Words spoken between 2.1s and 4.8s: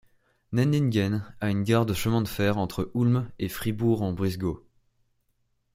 de fer entre Ulm et Fribourg-en-Brisgau.